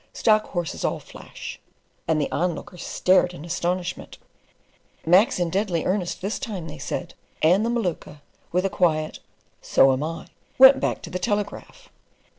Stock 0.13 0.45
horses 0.47 0.83
all 0.83 0.99
flash"; 0.99 1.59
and 2.07 2.19
the 2.19 2.31
onlookers 2.31 2.81
stared 2.81 3.35
in 3.35 3.45
astonishment. 3.45 4.17
"Mac's 5.05 5.37
in 5.37 5.51
deadly 5.51 5.85
earnest 5.85 6.23
this 6.23 6.39
time," 6.39 6.67
they 6.67 6.79
said, 6.79 7.13
and 7.43 7.63
the 7.63 7.69
Maluka, 7.69 8.23
with 8.51 8.65
a 8.65 8.69
quiet 8.71 9.19
"So 9.61 9.93
am 9.93 10.01
I," 10.01 10.25
went 10.57 10.79
back 10.79 11.03
to 11.03 11.11
the 11.11 11.19
telegraph. 11.19 11.89